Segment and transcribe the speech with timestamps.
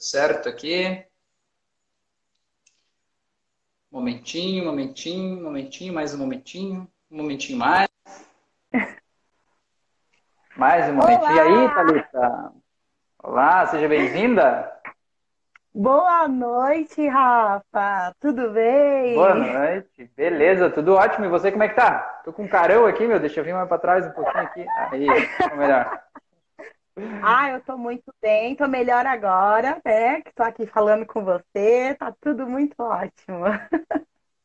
[0.00, 1.04] Tudo certo aqui.
[3.92, 7.86] Momentinho, momentinho, momentinho, mais um momentinho, um momentinho mais.
[10.56, 11.34] Mais um momentinho.
[11.34, 12.52] E aí, Thalita?
[13.22, 14.72] Olá, seja bem-vinda.
[15.74, 18.16] Boa noite, Rafa.
[18.18, 19.16] Tudo bem?
[19.16, 20.10] Boa noite.
[20.16, 21.26] Beleza, tudo ótimo.
[21.26, 22.22] E você, como é que tá?
[22.24, 23.20] Tô com um carão aqui, meu.
[23.20, 24.66] Deixa eu vir mais pra trás um pouquinho aqui.
[24.92, 26.02] Aí, ficou melhor.
[27.22, 30.20] Ah, eu tô muito bem, tô melhor agora, né?
[30.22, 33.44] Que tô aqui falando com você, tá tudo muito ótimo.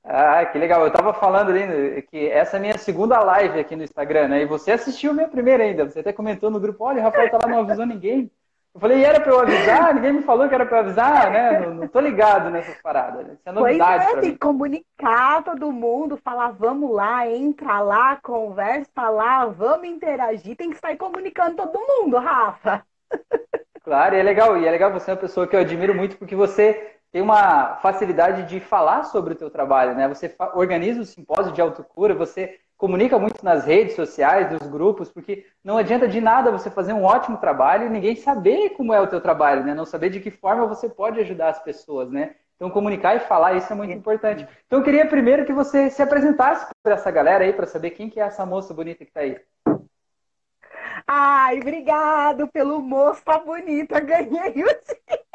[0.03, 0.85] Ah, que legal.
[0.85, 4.41] Eu tava falando ali que essa é a minha segunda live aqui no Instagram, né?
[4.41, 5.85] E você assistiu a minha primeira ainda.
[5.85, 8.31] Você até comentou no grupo, olha, o Rafael tá lá, não avisou ninguém.
[8.75, 9.93] Eu falei, e era pra eu avisar?
[9.95, 11.61] Ninguém me falou que era pra eu avisar, né?
[11.61, 13.25] Não, não tô ligado nessas paradas.
[13.25, 18.17] Isso é novidade pois é, tem que comunicar todo mundo, falar, vamos lá, entra lá,
[18.17, 22.85] conversa lá, vamos interagir, tem que sair comunicando todo mundo, Rafa.
[23.85, 24.57] Claro, e é legal.
[24.57, 27.75] E é legal você é uma pessoa que eu admiro muito porque você tem uma
[27.75, 30.07] facilidade de falar sobre o teu trabalho, né?
[30.07, 35.45] Você organiza o simpósio de autocura, você comunica muito nas redes sociais, nos grupos, porque
[35.63, 39.07] não adianta de nada você fazer um ótimo trabalho e ninguém saber como é o
[39.07, 39.73] teu trabalho, né?
[39.73, 42.35] Não saber de que forma você pode ajudar as pessoas, né?
[42.55, 44.47] Então comunicar e falar isso é muito importante.
[44.65, 48.09] Então eu queria primeiro que você se apresentasse para essa galera aí para saber quem
[48.09, 49.37] que é essa moça bonita que tá aí.
[51.07, 55.25] Ai, obrigado pelo moça bonita, ganhei o dia.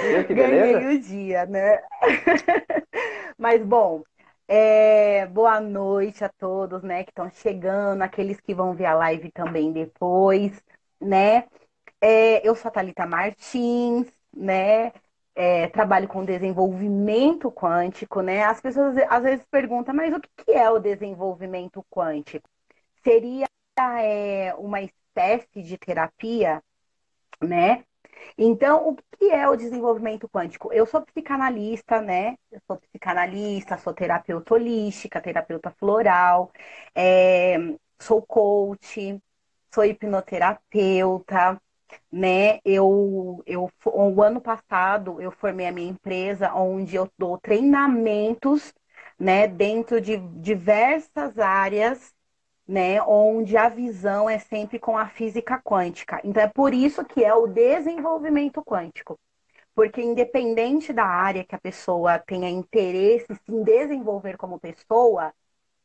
[0.00, 0.36] Viu?
[0.36, 1.80] Ganhei o dia, né?
[3.38, 4.02] Mas bom,
[4.48, 9.30] é, boa noite a todos, né, que estão chegando, aqueles que vão ver a live
[9.32, 10.62] também depois,
[11.00, 11.46] né?
[12.00, 14.92] É, eu sou a Thalita Martins, né?
[15.36, 18.44] É, trabalho com desenvolvimento quântico, né?
[18.44, 22.48] As pessoas às vezes perguntam, mas o que é o desenvolvimento quântico?
[23.04, 23.46] Seria
[23.78, 26.62] é, uma espécie de terapia,
[27.42, 27.84] né?
[28.40, 30.72] Então, o que é o desenvolvimento quântico?
[30.72, 32.36] Eu sou psicanalista, né?
[32.52, 36.52] Eu sou psicanalista, sou terapeuta holística, terapeuta floral,
[36.94, 37.56] é,
[38.00, 39.20] sou coach,
[39.74, 41.60] sou hipnoterapeuta,
[42.12, 42.60] né?
[42.64, 48.72] Eu, eu, o ano passado, eu formei a minha empresa, onde eu dou treinamentos,
[49.18, 49.48] né?
[49.48, 52.14] Dentro de diversas áreas
[52.68, 53.02] né?
[53.02, 56.20] Onde a visão é sempre com a física quântica.
[56.24, 59.18] Então é por isso que é o desenvolvimento quântico.
[59.74, 65.32] Porque independente da área que a pessoa tenha interesse em desenvolver como pessoa,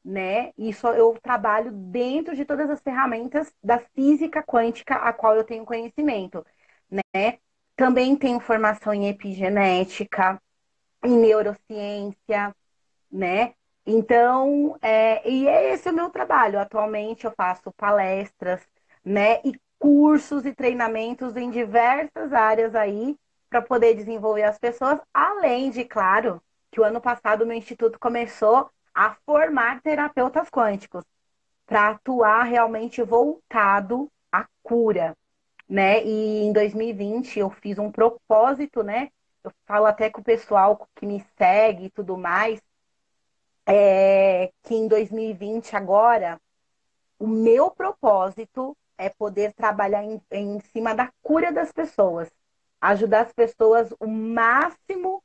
[0.03, 0.51] né?
[0.57, 5.65] Isso eu trabalho dentro de todas as ferramentas da física quântica a qual eu tenho
[5.65, 6.45] conhecimento,
[6.91, 7.39] né?
[7.75, 10.41] Também tenho formação em epigenética,
[11.03, 12.55] em neurociência,
[13.11, 13.53] né?
[13.85, 16.59] Então, é, e é esse o meu trabalho.
[16.59, 18.61] Atualmente eu faço palestras,
[19.03, 23.17] né, e cursos e treinamentos em diversas áreas aí
[23.49, 26.41] para poder desenvolver as pessoas, além de, claro,
[26.71, 31.03] que o ano passado o meu instituto começou a formar terapeutas quânticos
[31.65, 35.15] para atuar realmente voltado à cura,
[35.67, 36.03] né?
[36.03, 39.09] E em 2020 eu fiz um propósito, né?
[39.43, 42.61] Eu falo até com o pessoal que me segue e tudo mais,
[43.65, 46.39] é, que em 2020 agora
[47.19, 52.29] o meu propósito é poder trabalhar em, em cima da cura das pessoas,
[52.81, 55.23] ajudar as pessoas o máximo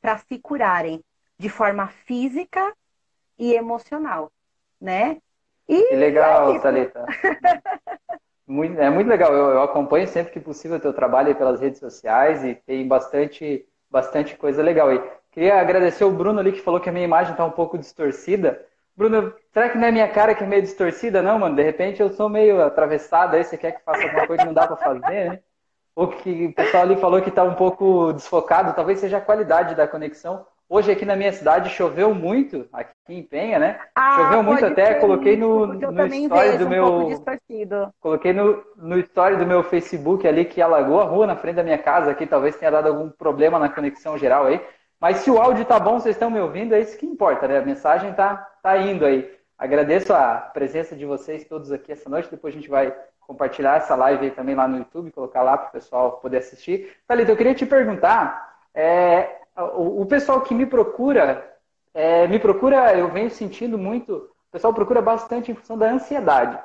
[0.00, 1.02] para se curarem
[1.38, 2.74] de forma física
[3.38, 4.32] e emocional,
[4.80, 5.20] né?
[5.68, 6.60] E Que legal, é.
[6.60, 7.06] Thalita.
[8.46, 9.32] Muito- é muito legal.
[9.34, 13.66] Eu, eu acompanho sempre que possível o teu trabalho pelas redes sociais e tem bastante,
[13.90, 15.02] bastante coisa legal aí.
[15.30, 18.64] Queria agradecer o Bruno ali que falou que a minha imagem está um pouco distorcida.
[18.96, 21.54] Bruno, será que não é minha cara que é meio distorcida, não, mano?
[21.54, 24.54] De repente eu sou meio atravessado aí, você quer que faça alguma coisa que não
[24.54, 25.40] dá para fazer, né?
[25.94, 29.74] Ou que o pessoal ali falou que está um pouco desfocado, talvez seja a qualidade
[29.74, 30.44] da conexão.
[30.70, 33.80] Hoje aqui na minha cidade choveu muito, aqui em Penha, né?
[33.94, 37.10] Ah, Choveu muito até, ser coloquei no, no story do um meu.
[38.00, 41.62] Coloquei no, no story do meu Facebook ali que alagou a rua na frente da
[41.62, 44.60] minha casa aqui, talvez tenha dado algum problema na conexão geral aí.
[45.00, 47.58] Mas se o áudio tá bom, vocês estão me ouvindo, é isso que importa, né?
[47.58, 49.30] A mensagem tá, tá indo aí.
[49.56, 52.30] Agradeço a presença de vocês todos aqui essa noite.
[52.30, 55.68] Depois a gente vai compartilhar essa live aí também lá no YouTube, colocar lá para
[55.68, 56.94] o pessoal poder assistir.
[57.06, 61.46] Thalita, eu queria te perguntar, é, o, o pessoal que me procura,
[61.94, 66.58] é, me procura, eu venho sentindo muito, o pessoal procura bastante em função da ansiedade.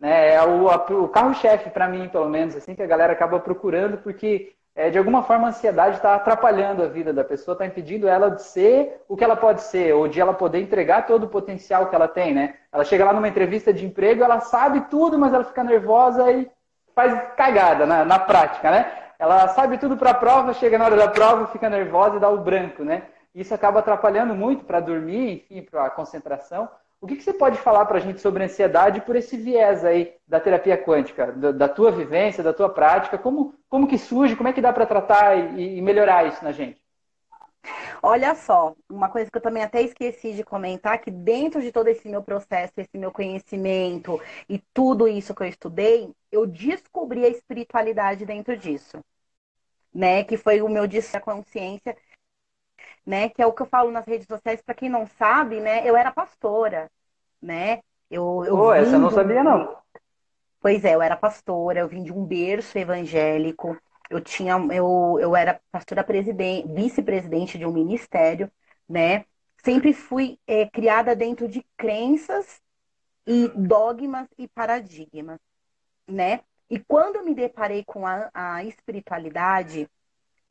[0.00, 0.34] Né?
[0.34, 0.66] É o,
[1.04, 4.98] o carro-chefe para mim, pelo menos, assim, que a galera acaba procurando, porque é, de
[4.98, 9.02] alguma forma a ansiedade está atrapalhando a vida da pessoa, está impedindo ela de ser
[9.08, 12.06] o que ela pode ser, ou de ela poder entregar todo o potencial que ela
[12.06, 12.54] tem, né?
[12.72, 16.48] Ela chega lá numa entrevista de emprego, ela sabe tudo, mas ela fica nervosa e
[16.94, 19.07] faz cagada na, na prática, né?
[19.18, 22.30] Ela sabe tudo para a prova, chega na hora da prova, fica nervosa e dá
[22.30, 23.02] o branco, né?
[23.34, 26.68] Isso acaba atrapalhando muito para dormir, enfim, para a concentração.
[27.00, 30.12] O que, que, você pode falar para a gente sobre ansiedade por esse viés aí
[30.26, 33.16] da terapia quântica, da, da, tua vivência, da tua prática?
[33.16, 36.50] Como, como que surge, como é que dá para tratar e, e melhorar isso na
[36.50, 36.80] gente?
[38.02, 41.88] Olha só, uma coisa que eu também até esqueci de comentar, que dentro de todo
[41.88, 47.28] esse meu processo, esse meu conhecimento e tudo isso que eu estudei, eu descobri a
[47.28, 48.98] espiritualidade dentro disso.
[49.92, 50.22] Né?
[50.22, 51.96] Que foi o meu disse consciência,
[53.04, 53.28] né?
[53.30, 55.88] Que é o que eu falo nas redes sociais, para quem não sabe, né?
[55.88, 56.90] Eu era pastora,
[57.40, 57.80] né?
[58.10, 59.76] Eu, eu oh, essa eu não sabia, não.
[60.60, 63.78] Pois é, eu era pastora, eu vim de um berço evangélico,
[64.10, 68.50] eu tinha, eu, eu era pastora presidente, vice-presidente de um ministério,
[68.88, 69.24] né?
[69.62, 72.60] Sempre fui é, criada dentro de crenças
[73.26, 75.38] e dogmas e paradigmas,
[76.06, 76.40] né?
[76.70, 79.88] E quando eu me deparei com a, a espiritualidade,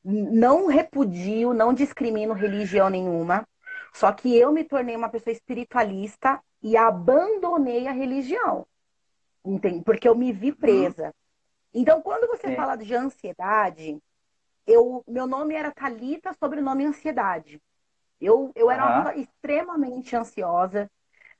[0.03, 3.47] não repudio, não discrimino religião nenhuma,
[3.93, 8.65] só que eu me tornei uma pessoa espiritualista e abandonei a religião.
[9.43, 9.83] Entende?
[9.83, 10.55] Porque eu me vi uhum.
[10.55, 11.13] presa.
[11.73, 12.55] Então, quando você é.
[12.55, 14.01] fala de ansiedade,
[14.65, 17.61] eu, meu nome era Talita, sobrenome Ansiedade.
[18.19, 20.89] Eu, eu era uma pessoa extremamente ansiosa,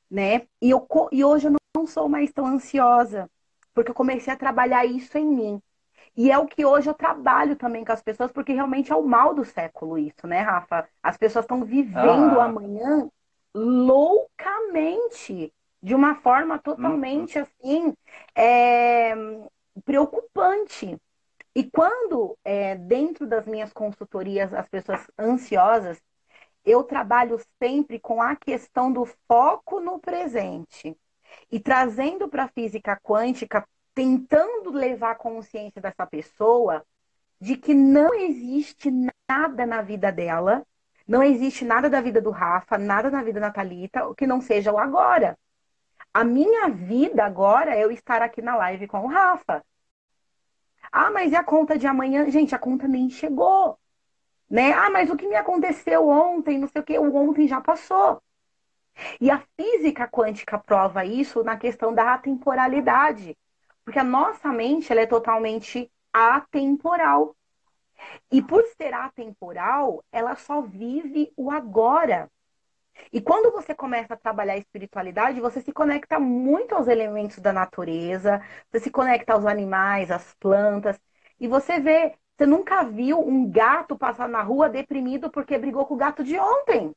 [0.10, 0.48] né?
[0.62, 3.30] E, eu, e hoje eu não sou mais tão ansiosa,
[3.74, 5.62] porque eu comecei a trabalhar isso em mim.
[6.16, 9.04] E é o que hoje eu trabalho também com as pessoas, porque realmente é o
[9.04, 10.88] mal do século isso, né, Rafa?
[11.02, 12.46] As pessoas estão vivendo ah.
[12.46, 13.10] amanhã
[13.54, 17.44] loucamente, de uma forma totalmente uhum.
[17.44, 17.94] assim,
[18.36, 19.14] é,
[19.84, 20.98] preocupante.
[21.56, 26.00] E quando, é, dentro das minhas consultorias, as pessoas ansiosas,
[26.64, 30.96] eu trabalho sempre com a questão do foco no presente.
[31.52, 36.86] E trazendo para a física quântica, tentando levar a consciência dessa pessoa
[37.40, 38.92] de que não existe
[39.28, 40.66] nada na vida dela,
[41.08, 44.72] não existe nada da vida do Rafa, nada na vida da Thalita, que não seja
[44.72, 45.38] o agora.
[46.14, 49.64] A minha vida agora é eu estar aqui na live com o Rafa.
[50.92, 52.30] Ah, mas e a conta de amanhã?
[52.30, 53.78] Gente, a conta nem chegou.
[54.50, 54.72] Né?
[54.74, 58.22] Ah, mas o que me aconteceu ontem, não sei o que, o ontem já passou.
[59.22, 63.38] E a física quântica prova isso na questão da atemporalidade.
[63.84, 67.36] Porque a nossa mente ela é totalmente atemporal.
[68.32, 72.30] E por ser atemporal, ela só vive o agora.
[73.12, 77.54] E quando você começa a trabalhar a espiritualidade, você se conecta muito aos elementos da
[77.54, 81.00] natureza, você se conecta aos animais, às plantas,
[81.40, 85.94] e você vê, você nunca viu um gato passar na rua deprimido porque brigou com
[85.94, 86.94] o gato de ontem.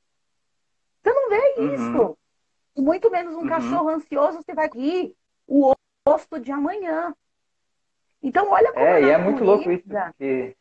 [1.03, 1.75] Você não vê uhum.
[1.75, 2.19] isso.
[2.77, 3.49] E muito menos um uhum.
[3.49, 5.15] cachorro ansioso, você vai rir
[5.47, 5.75] o
[6.07, 7.15] rosto de amanhã.
[8.23, 10.57] Então, olha como É, e é muito louco isso, porque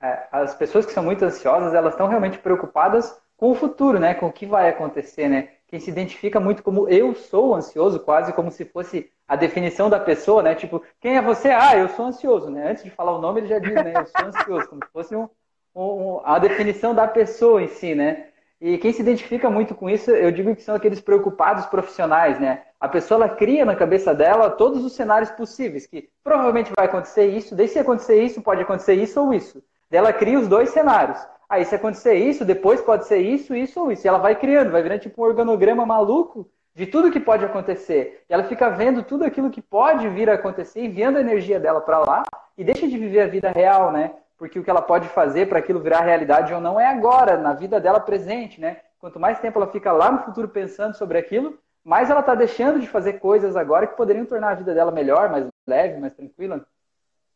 [0.00, 4.14] é, as pessoas que são muito ansiosas, elas estão realmente preocupadas com o futuro, né?
[4.14, 5.48] Com o que vai acontecer, né?
[5.66, 9.98] Quem se identifica muito como eu sou ansioso, quase como se fosse a definição da
[9.98, 10.54] pessoa, né?
[10.54, 11.48] Tipo, quem é você?
[11.50, 12.70] Ah, eu sou ansioso, né?
[12.70, 13.92] Antes de falar o nome, ele já diz, né?
[13.96, 15.28] Eu sou ansioso, como se fosse um,
[15.74, 18.28] um, a definição da pessoa em si, né?
[18.60, 22.62] E quem se identifica muito com isso, eu digo que são aqueles preocupados profissionais, né?
[22.80, 27.26] A pessoa ela cria na cabeça dela todos os cenários possíveis, que provavelmente vai acontecer
[27.26, 29.62] isso, daí se acontecer isso, pode acontecer isso ou isso.
[29.90, 31.18] Ela cria os dois cenários.
[31.54, 34.04] Aí se acontecer isso, depois pode ser isso, isso ou isso.
[34.04, 38.24] E ela vai criando, vai virando tipo um organograma maluco de tudo que pode acontecer.
[38.28, 41.80] E ela fica vendo tudo aquilo que pode vir a acontecer, enviando a energia dela
[41.80, 42.24] para lá
[42.58, 44.16] e deixa de viver a vida real, né?
[44.36, 47.52] Porque o que ela pode fazer para aquilo virar realidade ou não é agora, na
[47.52, 48.78] vida dela presente, né?
[48.98, 52.80] Quanto mais tempo ela fica lá no futuro pensando sobre aquilo, mais ela está deixando
[52.80, 56.66] de fazer coisas agora que poderiam tornar a vida dela melhor, mais leve, mais tranquila.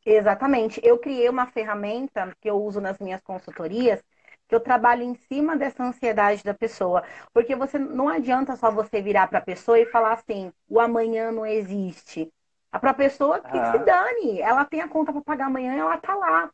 [0.05, 0.81] Exatamente.
[0.85, 4.03] Eu criei uma ferramenta que eu uso nas minhas consultorias,
[4.49, 7.05] que eu trabalho em cima dessa ansiedade da pessoa.
[7.33, 11.31] Porque você não adianta só você virar para a pessoa e falar assim, o amanhã
[11.31, 12.33] não existe.
[12.71, 13.73] Para a pessoa que ah.
[13.73, 16.51] se dane, ela tem a conta para pagar amanhã e ela tá lá.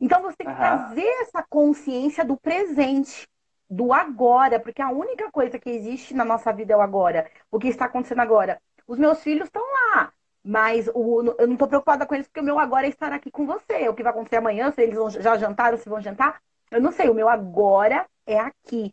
[0.00, 3.28] Então você tem que trazer essa consciência do presente,
[3.70, 7.30] do agora, porque a única coisa que existe na nossa vida é o agora.
[7.50, 8.60] O que está acontecendo agora?
[8.86, 10.12] Os meus filhos estão lá.
[10.44, 13.30] Mas o, eu não estou preocupada com eles, porque o meu agora é estar aqui
[13.30, 13.88] com você.
[13.88, 16.90] O que vai acontecer amanhã, se eles vão, já jantaram, se vão jantar, eu não
[16.90, 17.08] sei.
[17.08, 18.92] O meu agora é aqui.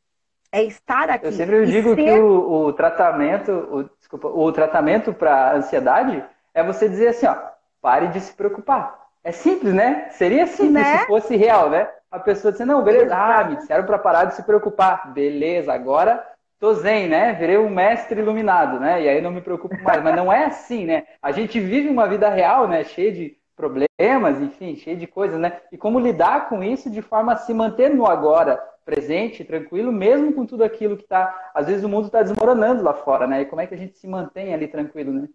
[0.51, 1.27] É estar aqui.
[1.27, 2.03] Eu sempre digo ser...
[2.03, 7.35] que o, o, tratamento, o, desculpa, o tratamento para ansiedade é você dizer assim, ó,
[7.81, 8.99] pare de se preocupar.
[9.23, 10.09] É simples, né?
[10.11, 10.99] Seria simples né?
[10.99, 11.87] se fosse real, né?
[12.11, 15.11] A pessoa dizer, não, beleza, ah, me disseram para parar de se preocupar.
[15.13, 16.23] Beleza, agora
[16.59, 17.33] tô zen, né?
[17.33, 19.01] Virei um mestre iluminado, né?
[19.01, 20.03] E aí não me preocupo mais.
[20.03, 21.07] Mas não é assim, né?
[21.21, 22.83] A gente vive uma vida real, né?
[22.83, 25.61] Cheia de problemas, enfim, cheio de coisas, né?
[25.71, 30.33] E como lidar com isso de forma a se manter no agora, presente, tranquilo, mesmo
[30.33, 31.51] com tudo aquilo que está.
[31.53, 33.41] Às vezes o mundo está desmoronando lá fora, né?
[33.41, 35.27] E como é que a gente se mantém ali tranquilo, né?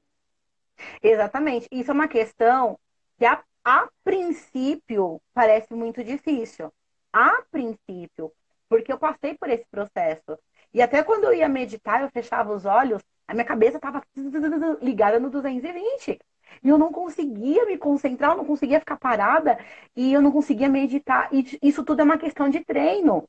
[1.03, 1.69] Exatamente.
[1.71, 2.79] Isso é uma questão
[3.19, 6.73] que, a, a princípio, parece muito difícil.
[7.13, 8.33] A princípio.
[8.69, 10.39] Porque eu passei por esse processo.
[10.75, 14.03] E até quando eu ia meditar, eu fechava os olhos, a minha cabeça estava
[14.83, 16.19] ligada no 220.
[16.63, 19.59] E eu não conseguia me concentrar, eu não conseguia ficar parada
[19.95, 21.29] e eu não conseguia meditar.
[21.33, 23.29] E isso tudo é uma questão de treino.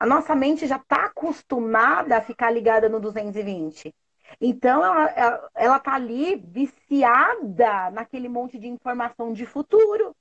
[0.00, 3.94] A nossa mente já está acostumada a ficar ligada no 220.
[4.40, 10.14] Então, ela, ela tá ali viciada naquele monte de informação de futuro.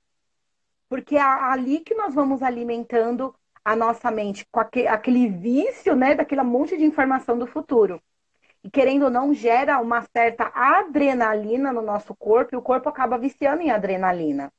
[0.88, 6.14] Porque é ali que nós vamos alimentando a nossa mente com aquele, aquele vício, né,
[6.14, 8.00] daquele monte de informação do futuro.
[8.64, 13.18] E querendo ou não, gera uma certa adrenalina no nosso corpo e o corpo acaba
[13.18, 14.52] viciando em adrenalina,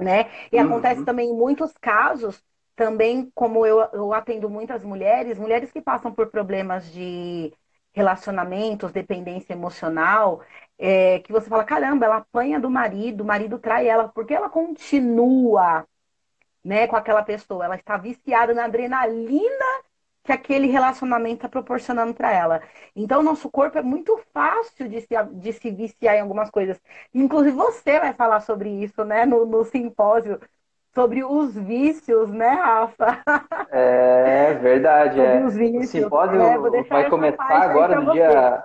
[0.00, 0.30] né?
[0.50, 0.66] E uhum.
[0.66, 2.42] acontece também em muitos casos,
[2.74, 7.52] também como eu, eu atendo muitas mulheres, mulheres que passam por problemas de
[7.92, 10.42] relacionamentos, dependência emocional,
[10.78, 14.48] é, que você fala, caramba, ela apanha do marido, o marido trai ela, porque ela
[14.48, 15.86] continua
[16.64, 19.66] né, com aquela pessoa, ela está viciada na adrenalina
[20.24, 22.62] que aquele relacionamento está proporcionando para ela.
[22.94, 26.80] Então, o nosso corpo é muito fácil de se, de se viciar em algumas coisas.
[27.12, 30.40] Inclusive, você vai falar sobre isso, né, no, no simpósio
[30.94, 33.18] sobre os vícios, né, Rafa?
[33.74, 35.18] É verdade.
[35.18, 35.42] é.
[35.44, 35.88] Os vícios.
[35.88, 38.64] O simpósio é, vai começar agora no dia.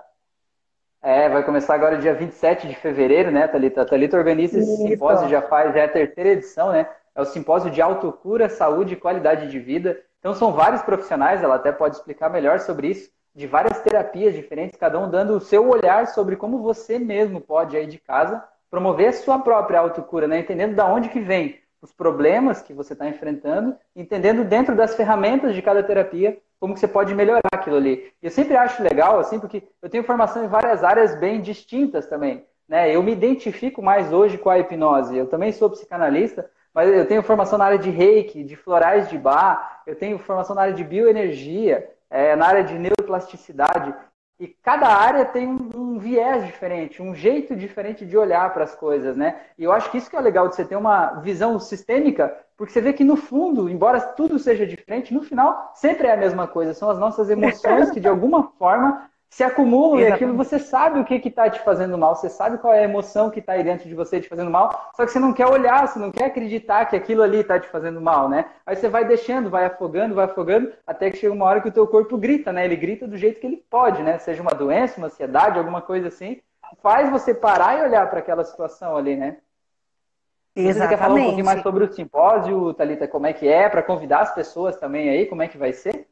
[1.01, 3.83] É, vai começar agora dia 27 de fevereiro, né, Thalita?
[3.83, 4.87] A Thalita organiza esse Isso.
[4.87, 6.89] simpósio, já faz, já é a terceira edição, né?
[7.17, 9.99] É o simpósio de autocura, saúde e qualidade de vida.
[10.19, 14.79] Então são vários profissionais, ela até pode explicar melhor sobre isso, de várias terapias diferentes,
[14.79, 19.07] cada um dando o seu olhar sobre como você mesmo pode aí de casa promover
[19.07, 20.39] a sua própria autocura, né?
[20.39, 25.55] Entendendo da onde que vem os problemas que você está enfrentando, entendendo dentro das ferramentas
[25.55, 28.11] de cada terapia como que você pode melhorar aquilo ali.
[28.21, 32.45] Eu sempre acho legal, assim, porque eu tenho formação em várias áreas bem distintas também.
[32.67, 32.95] Né?
[32.95, 35.17] Eu me identifico mais hoje com a hipnose.
[35.17, 39.17] Eu também sou psicanalista, mas eu tenho formação na área de reiki, de florais de
[39.17, 43.95] bar, eu tenho formação na área de bioenergia, é, na área de neuroplasticidade.
[44.39, 48.75] E cada área tem um, um, viés diferente, um jeito diferente de olhar para as
[48.75, 49.41] coisas, né?
[49.57, 52.71] E eu acho que isso que é legal de você ter uma visão sistêmica, porque
[52.71, 56.47] você vê que no fundo, embora tudo seja diferente, no final sempre é a mesma
[56.47, 56.75] coisa.
[56.75, 60.09] São as nossas emoções que de alguma forma se acumulam Exatamente.
[60.09, 62.83] e aquilo você sabe o que está te fazendo mal, você sabe qual é a
[62.83, 65.47] emoção que está aí dentro de você te fazendo mal, só que você não quer
[65.47, 68.45] olhar, você não quer acreditar que aquilo ali está te fazendo mal, né?
[68.65, 71.71] Aí você vai deixando, vai afogando, vai afogando, até que chega uma hora que o
[71.71, 72.65] teu corpo grita, né?
[72.65, 74.17] Ele grita do jeito que ele pode, né?
[74.17, 76.41] Seja uma doença, uma ansiedade, alguma coisa assim,
[76.81, 79.37] faz você parar e olhar para aquela situação ali, né?
[80.55, 80.79] Exatamente.
[80.79, 83.83] Você quer falar um pouquinho mais sobre o simpósio, Thalita, como é que é, para
[83.83, 86.07] convidar as pessoas também aí, como é que vai ser?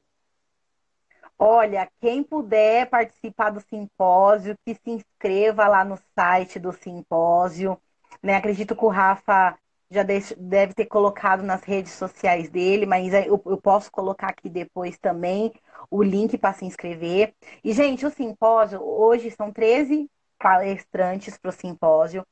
[1.37, 7.79] Olha, quem puder participar do simpósio, que se inscreva lá no site do simpósio.
[8.23, 8.35] Né?
[8.35, 9.57] Acredito que o Rafa
[9.91, 15.53] já deve ter colocado nas redes sociais dele, mas eu, posso colocar aqui depois também
[15.91, 17.33] o link para se inscrever.
[17.63, 22.25] E, gente, o simpósio, hoje são 13 palestrantes para o simpósio.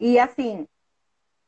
[0.00, 0.66] E, assim,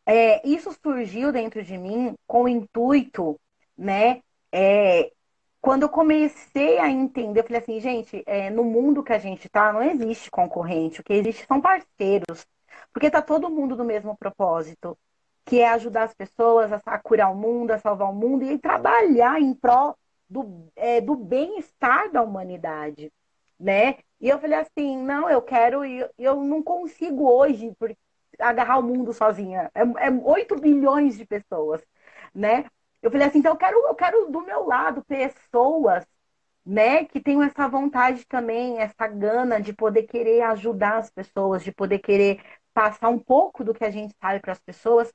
[0.07, 3.39] é, isso surgiu dentro de mim com o intuito,
[3.77, 4.21] né?
[4.53, 5.13] É,
[5.61, 9.47] quando eu comecei a entender, eu falei assim, gente, é, no mundo que a gente
[9.47, 12.47] está, não existe concorrente, o que existe são parceiros,
[12.93, 14.97] porque está todo mundo no mesmo propósito,
[15.45, 18.59] que é ajudar as pessoas a, a curar o mundo, a salvar o mundo e
[18.59, 19.97] trabalhar em prol
[20.29, 23.13] do, é, do bem-estar da humanidade,
[23.59, 23.97] né?
[24.21, 27.75] E eu falei assim, não, eu quero, eu, eu não consigo hoje
[28.39, 29.71] agarrar o mundo sozinha.
[29.75, 31.83] É, é 8 bilhões de pessoas,
[32.35, 32.65] né?
[33.09, 36.07] Eu falei assim, então eu quero, eu quero do meu lado pessoas,
[36.65, 41.73] né, que tenham essa vontade também, essa gana de poder querer ajudar as pessoas, de
[41.73, 42.39] poder querer
[42.75, 45.11] passar um pouco do que a gente sabe para as pessoas.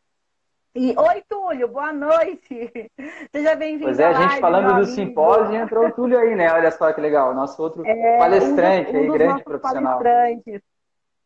[0.74, 2.90] E oi, Túlio, boa noite.
[3.32, 3.86] Seja bem-vindo.
[3.86, 6.52] Pois é, a gente falando do simpósio, entrou o Túlio aí, né?
[6.52, 10.00] Olha só que legal, nosso outro é, palestrante um dos, um aí, grande profissional.
[10.00, 10.62] Palestrantes.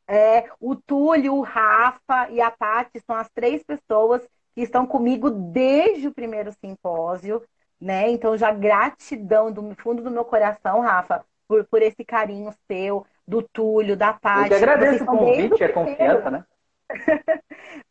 [0.05, 4.21] É, o Túlio, o Rafa e a Tati são as três pessoas
[4.57, 7.43] que estão comigo desde o primeiro simpósio,
[7.79, 8.09] né?
[8.09, 13.43] Então, já gratidão do fundo do meu coração, Rafa, por, por esse carinho seu, do
[13.43, 14.45] Túlio, da Paty.
[14.45, 16.43] Eu que agradeço o convite, a confiança, né?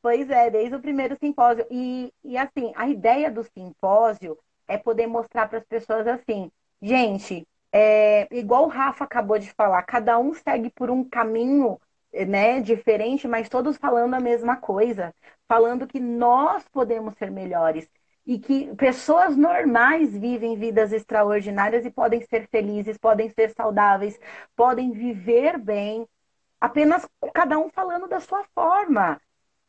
[0.02, 1.64] pois é, desde o primeiro simpósio.
[1.70, 6.50] E, e assim, a ideia do simpósio é poder mostrar para as pessoas assim,
[6.82, 11.78] gente, é, igual o Rafa acabou de falar, cada um segue por um caminho
[12.24, 15.14] né, diferente, mas todos falando a mesma coisa,
[15.48, 17.88] falando que nós podemos ser melhores
[18.26, 24.18] e que pessoas normais vivem vidas extraordinárias e podem ser felizes, podem ser saudáveis,
[24.56, 26.06] podem viver bem,
[26.60, 29.20] apenas cada um falando da sua forma,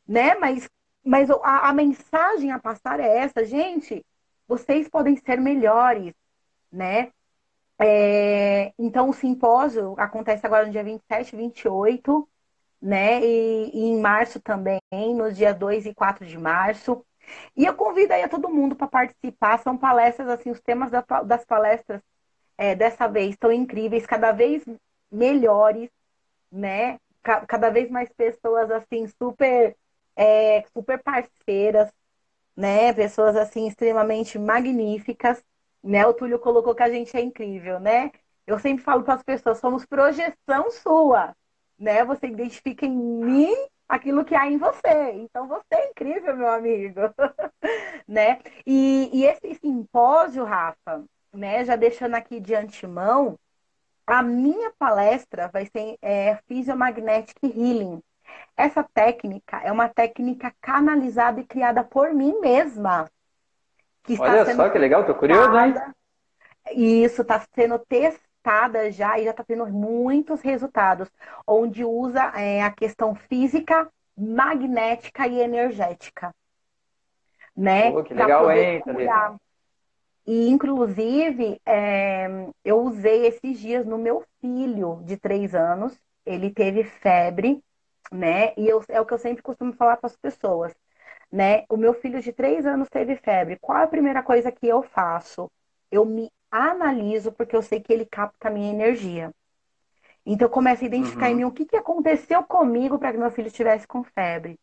[0.07, 0.35] né?
[0.35, 0.69] Mas,
[1.03, 4.05] mas a, a mensagem a passar é essa, gente.
[4.47, 6.13] Vocês podem ser melhores,
[6.71, 7.11] né?
[7.79, 12.27] É, então, o simpósio acontece agora no dia 27 e 28,
[12.81, 13.22] né?
[13.24, 14.79] E, e em março também,
[15.15, 17.05] nos dias 2 e 4 de março.
[17.55, 19.60] E eu convido aí a todo mundo para participar.
[19.60, 20.91] São palestras, assim, os temas
[21.25, 22.01] das palestras
[22.57, 24.63] é, dessa vez estão incríveis, cada vez
[25.12, 25.89] melhores,
[26.51, 27.00] né?
[27.24, 29.75] Cada vez mais pessoas, assim, super,
[30.15, 31.91] é, super parceiras,
[32.55, 32.93] né?
[32.93, 35.43] Pessoas, assim, extremamente magníficas,
[35.84, 36.05] né?
[36.07, 38.12] O Túlio colocou que a gente é incrível, né?
[38.46, 41.36] Eu sempre falo para as pessoas, somos projeção sua,
[41.77, 42.03] né?
[42.05, 43.53] Você identifica em mim
[43.88, 45.12] aquilo que há em você.
[45.13, 47.01] Então você é incrível, meu amigo,
[48.07, 48.39] né?
[48.65, 51.03] E, e, esse simpósio, Rafa,
[51.34, 51.63] né?
[51.65, 53.38] Já deixando aqui de antemão,
[54.05, 58.01] a minha palestra vai ser é, Physiomagnetic Healing.
[58.55, 63.10] Essa técnica é uma técnica canalizada e criada por mim mesma.
[64.03, 65.74] Que Olha só que legal, tô curioso, hein?
[66.72, 71.11] E isso está sendo testada testada já e já está tendo muitos resultados,
[71.45, 76.33] onde usa é, a questão física, magnética e energética.
[77.55, 77.91] Né?
[77.91, 78.81] Pô, que legal, hein?
[80.25, 82.27] E, inclusive, é,
[82.63, 85.97] eu usei esses dias no meu filho de três anos.
[86.25, 87.63] Ele teve febre,
[88.11, 88.53] né?
[88.57, 90.75] E eu, é o que eu sempre costumo falar para as pessoas,
[91.31, 91.63] né?
[91.69, 93.57] O meu filho de três anos teve febre.
[93.61, 95.49] Qual é a primeira coisa que eu faço?
[95.89, 99.31] Eu me analiso porque eu sei que ele capta a minha energia.
[100.25, 101.31] Então eu começo a identificar uhum.
[101.31, 104.60] em mim o que, que aconteceu comigo para que meu filho estivesse com febre.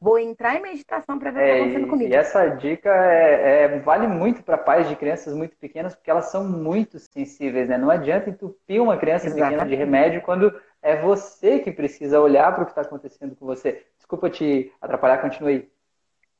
[0.00, 2.12] Vou entrar em meditação para ver o que está acontecendo comigo.
[2.12, 6.26] E essa dica é, é vale muito para pais de crianças muito pequenas, porque elas
[6.26, 7.78] são muito sensíveis, né?
[7.78, 9.52] Não adianta entupir uma criança Exatamente.
[9.52, 13.46] pequena de remédio quando é você que precisa olhar para o que está acontecendo com
[13.46, 13.86] você.
[13.96, 15.70] Desculpa te atrapalhar, continue aí.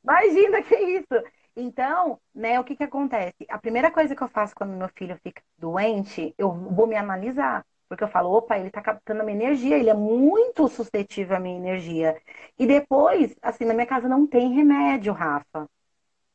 [0.03, 1.23] Imagina que isso.
[1.55, 3.45] Então, né, o que que acontece?
[3.49, 7.65] A primeira coisa que eu faço quando meu filho fica doente, eu vou me analisar.
[7.87, 11.39] Porque eu falo, opa, ele tá captando a minha energia, ele é muito suscetível à
[11.39, 12.19] minha energia.
[12.57, 15.69] E depois, assim, na minha casa não tem remédio, Rafa.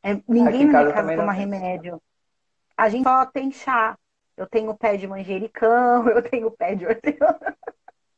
[0.03, 2.01] É, ninguém na minha casa toma remédio.
[2.77, 3.99] A gente só tem chá.
[4.37, 7.39] Eu tenho pé de manjericão, eu tenho pé de hortelã.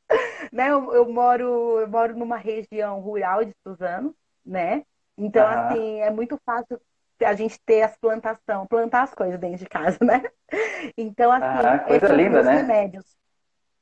[0.53, 0.71] né?
[0.71, 4.85] Eu, eu, moro, eu moro numa região rural de Suzano, né?
[5.17, 6.81] Então, assim, é muito fácil
[7.25, 10.23] a gente ter as plantação, plantar as coisas dentro de casa, né?
[10.97, 12.57] Então, assim, ah, coisa linda, né?
[12.57, 13.17] remédios.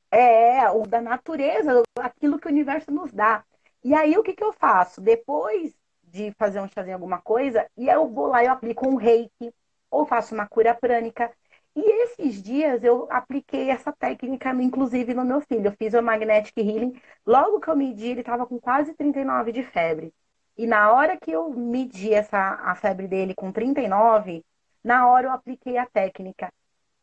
[0.09, 3.43] É, o da natureza, aquilo que o universo nos dá.
[3.83, 5.01] E aí, o que, que eu faço?
[5.01, 5.73] Depois
[6.03, 9.53] de fazer um chazinho, alguma coisa, e eu vou lá e eu aplico um reiki,
[9.89, 11.31] ou faço uma cura prânica.
[11.75, 15.67] E esses dias eu apliquei essa técnica, inclusive, no meu filho.
[15.67, 16.99] Eu fiz o Magnetic Healing.
[17.25, 20.13] Logo que eu medi, ele estava com quase 39 de febre.
[20.57, 24.43] E na hora que eu medi essa, a febre dele com 39,
[24.83, 26.51] na hora eu apliquei a técnica.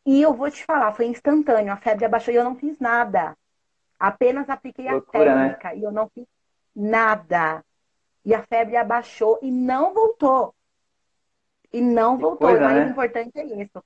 [0.05, 1.71] E eu vou te falar, foi instantâneo.
[1.71, 3.35] A febre abaixou e eu não fiz nada.
[3.99, 5.49] Apenas apliquei Loucura, a né?
[5.49, 5.77] técnica né?
[5.77, 6.25] e eu não fiz
[6.75, 7.63] nada.
[8.23, 10.53] E a febre abaixou e não voltou.
[11.71, 12.47] E não que voltou.
[12.47, 12.91] Coisa, o mais né?
[12.91, 13.83] importante é isso.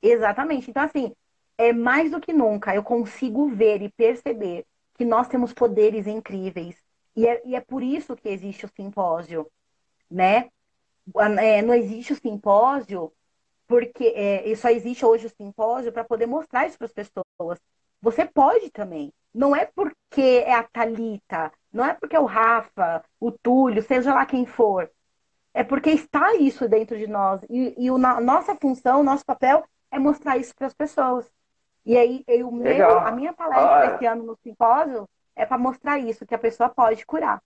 [0.00, 0.70] Exatamente.
[0.70, 1.14] Então, assim,
[1.58, 6.76] é mais do que nunca eu consigo ver e perceber que nós temos poderes incríveis
[7.14, 9.50] e é, e é por isso que existe o simpósio,
[10.10, 10.50] né?
[11.40, 13.12] É, não existe o simpósio
[13.66, 17.58] porque é, só existe hoje o simpósio para poder mostrar isso para as pessoas.
[18.00, 19.12] Você pode também.
[19.34, 24.12] Não é porque é a Talita, não é porque é o Rafa, o Túlio, seja
[24.12, 24.90] lá quem for.
[25.54, 27.42] É porque está isso dentro de nós.
[27.48, 31.30] E, e o, a nossa função, nosso papel é mostrar isso para as pessoas.
[31.84, 35.98] E aí, eu, meu, a minha palestra ah, esse ano no simpósio é para mostrar
[35.98, 37.40] isso, que a pessoa pode curar.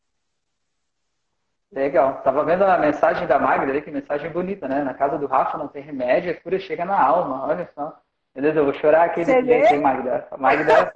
[1.72, 2.22] Legal.
[2.22, 4.83] Tava vendo a mensagem da Magda ali, que mensagem bonita, né?
[4.83, 7.46] Na casa do Rafa não tem remédio, a cura chega na alma.
[7.46, 7.99] Olha só.
[8.35, 10.27] Beleza, eu vou chorar aqui de gente, Magda.
[10.38, 10.92] Magda,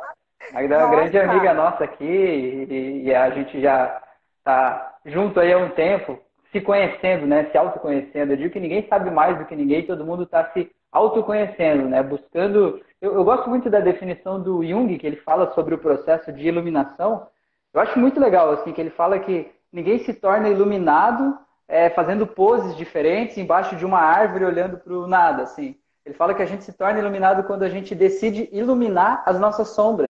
[0.53, 4.01] Magda é uma grande amiga nossa aqui e, e, a gente já
[4.45, 6.19] tá junto aí há um tempo,
[6.53, 7.47] se conhecendo, né?
[7.51, 8.33] Se autoconhecendo.
[8.33, 12.03] Eu digo que ninguém sabe mais do que ninguém, todo mundo está se autoconhecendo, né?
[12.03, 12.81] Buscando.
[13.01, 16.47] Eu, eu, gosto muito da definição do Jung, que ele fala sobre o processo de
[16.47, 17.27] iluminação.
[17.73, 22.27] Eu acho muito legal, assim, que ele fala que ninguém se torna iluminado é, fazendo
[22.27, 25.77] poses diferentes embaixo de uma árvore olhando para o nada, assim.
[26.05, 29.69] Ele fala que a gente se torna iluminado quando a gente decide iluminar as nossas
[29.69, 30.09] sombras.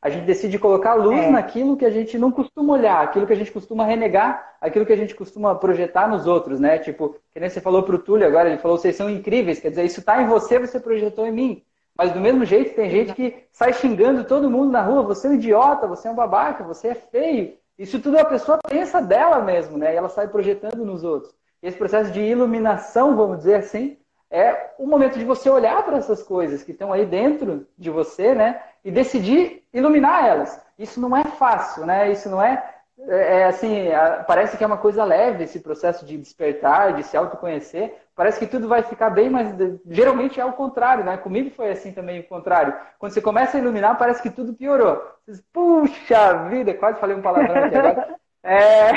[0.00, 1.30] a gente decide colocar luz é.
[1.30, 4.92] naquilo que a gente não costuma olhar, aquilo que a gente costuma renegar, aquilo que
[4.92, 6.78] a gente costuma projetar nos outros, né?
[6.78, 9.84] Tipo, que nem você falou pro Túlio agora, ele falou, vocês são incríveis, quer dizer,
[9.84, 11.65] isso tá em você, você projetou em mim.
[11.96, 15.30] Mas do mesmo jeito, tem gente que sai xingando todo mundo na rua, você é
[15.30, 17.54] um idiota, você é um babaca, você é feio.
[17.78, 19.92] Isso tudo a pessoa pensa dela mesmo, né?
[19.92, 21.34] E ela sai projetando nos outros.
[21.62, 23.98] Esse processo de iluminação, vamos dizer assim,
[24.30, 28.34] é o momento de você olhar para essas coisas que estão aí dentro de você,
[28.34, 28.60] né?
[28.84, 30.60] E decidir iluminar elas.
[30.78, 32.10] Isso não é fácil, né?
[32.10, 33.88] Isso não é, é, é assim,
[34.26, 37.94] parece que é uma coisa leve esse processo de despertar, de se autoconhecer.
[38.14, 39.54] Parece que tudo vai ficar bem, mas
[39.86, 41.16] geralmente é o contrário, né?
[41.18, 42.74] Comigo foi assim também o contrário.
[42.98, 44.96] Quando você começa a iluminar, parece que tudo piorou.
[45.24, 48.16] Você diz, Puxa vida, quase falei um palavrão aqui agora.
[48.48, 48.92] É,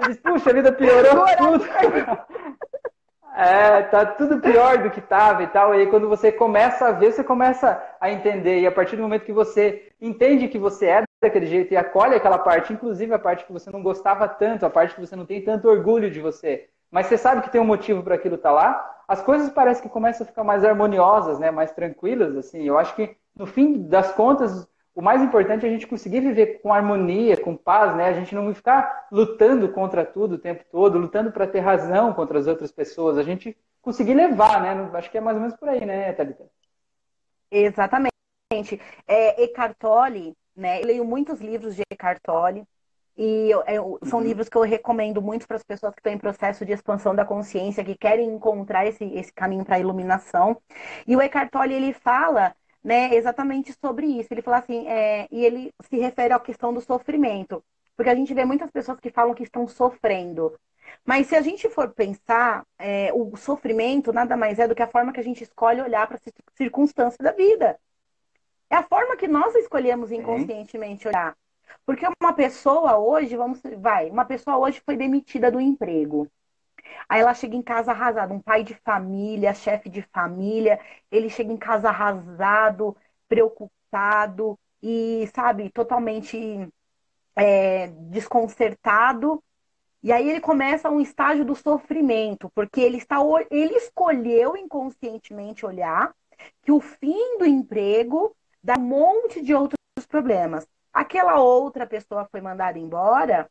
[0.00, 1.64] você diz, Puxa vida, piorou tudo.
[3.32, 5.74] É, tá tudo pior do que estava e tal.
[5.74, 8.60] E aí, quando você começa a ver, você começa a entender.
[8.60, 12.14] E a partir do momento que você entende que você é daquele jeito e acolhe
[12.14, 15.26] aquela parte, inclusive a parte que você não gostava tanto, a parte que você não
[15.26, 18.48] tem tanto orgulho de você, mas você sabe que tem um motivo para aquilo estar
[18.48, 21.50] tá lá, as coisas parecem que começam a ficar mais harmoniosas, né?
[21.50, 22.36] mais tranquilas.
[22.36, 22.62] assim.
[22.62, 26.60] Eu acho que, no fim das contas, o mais importante é a gente conseguir viver
[26.62, 28.06] com harmonia, com paz, né?
[28.06, 32.38] A gente não ficar lutando contra tudo o tempo todo, lutando para ter razão contra
[32.38, 33.18] as outras pessoas.
[33.18, 34.90] A gente conseguir levar, né?
[34.94, 36.44] Acho que é mais ou menos por aí, né, Thalita?
[37.50, 38.12] Exatamente.
[39.08, 40.80] É, Eckhart Tolle, né?
[40.80, 42.64] Eu leio muitos livros de Eckhart Tolle
[43.16, 44.24] e eu, eu, são uhum.
[44.24, 47.24] livros que eu recomendo muito para as pessoas que estão em processo de expansão da
[47.24, 50.60] consciência, que querem encontrar esse, esse caminho para a iluminação.
[51.06, 54.32] E o Eckhart Tolle, ele fala né, exatamente sobre isso.
[54.32, 57.62] Ele fala assim, é, e ele se refere à questão do sofrimento.
[57.96, 60.58] Porque a gente vê muitas pessoas que falam que estão sofrendo.
[61.04, 64.88] Mas se a gente for pensar, é, o sofrimento nada mais é do que a
[64.88, 66.22] forma que a gente escolhe olhar para as
[66.56, 67.78] circunstâncias da vida.
[68.70, 71.36] É a forma que nós escolhemos inconscientemente olhar.
[71.84, 76.28] Porque uma pessoa hoje, vamos, vai, uma pessoa hoje foi demitida do emprego.
[77.08, 80.78] Aí ela chega em casa arrasada, um pai de família, chefe de família,
[81.10, 82.96] ele chega em casa arrasado,
[83.28, 86.68] preocupado e, sabe, totalmente
[87.36, 89.42] é, desconcertado.
[90.02, 93.16] E aí ele começa um estágio do sofrimento, porque ele está
[93.50, 96.14] ele escolheu inconscientemente olhar
[96.62, 100.66] que o fim do emprego dá um monte de outros problemas.
[100.92, 103.50] Aquela outra pessoa foi mandada embora,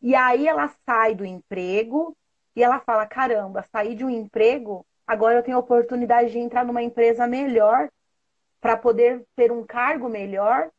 [0.00, 2.16] e aí ela sai do emprego,
[2.54, 6.64] e ela fala: caramba, saí de um emprego, agora eu tenho a oportunidade de entrar
[6.64, 7.88] numa empresa melhor
[8.60, 10.70] para poder ter um cargo melhor.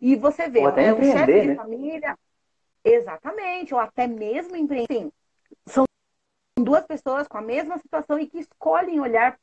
[0.00, 1.54] E você vê, é um chefe de né?
[1.54, 2.18] família.
[2.82, 5.10] Exatamente, ou até mesmo empreender.
[5.66, 5.84] São
[6.58, 9.38] duas pessoas com a mesma situação e que escolhem olhar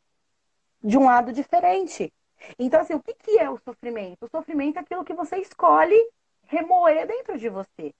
[0.83, 2.11] de um lado diferente.
[2.57, 4.25] Então, assim, o que, que é o sofrimento?
[4.25, 5.95] O sofrimento é aquilo que você escolhe
[6.43, 7.93] remoer dentro de você.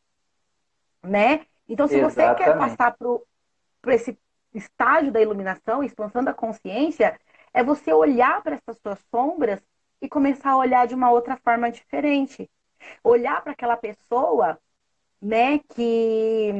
[1.04, 1.46] Né?
[1.68, 2.40] Então, se Exatamente.
[2.40, 2.98] você quer passar
[3.82, 4.18] para esse
[4.54, 7.20] estágio da iluminação, expansão da consciência,
[7.54, 9.62] é você olhar para essas suas sombras
[10.02, 12.50] e começar a olhar de uma outra forma diferente.
[13.04, 14.60] Olhar para aquela pessoa,
[15.22, 16.54] né, que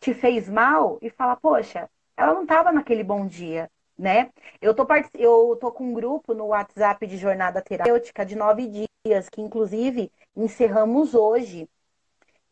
[0.00, 4.30] te fez mal e falar, poxa, ela não estava naquele bom dia, né?
[4.60, 5.10] Eu tô, part...
[5.14, 10.12] eu tô com um grupo no WhatsApp de jornada terapêutica de nove dias, que inclusive
[10.36, 11.68] encerramos hoje.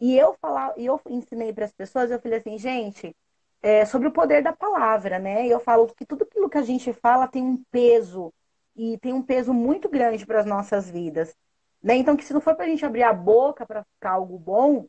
[0.01, 3.15] E eu falar, e eu ensinei para as pessoas, eu falei assim, gente,
[3.63, 5.47] é, sobre o poder da palavra, né?
[5.47, 8.33] E eu falo que tudo aquilo que a gente fala tem um peso
[8.75, 11.35] e tem um peso muito grande para as nossas vidas,
[11.83, 11.95] né?
[11.97, 14.87] Então que se não for para a gente abrir a boca para ficar algo bom,